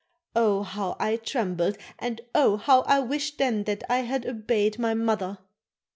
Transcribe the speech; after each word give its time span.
Oh! 0.35 0.63
how 0.63 0.97
I 0.99 1.15
trembled 1.17 1.77
and 1.99 2.21
oh! 2.33 2.57
how 2.57 2.81
I 2.87 3.01
wished 3.01 3.37
then 3.37 3.65
that 3.65 3.83
I 3.87 3.99
had 3.99 4.25
obeyed 4.25 4.79
my 4.79 4.95
mother. 4.95 5.37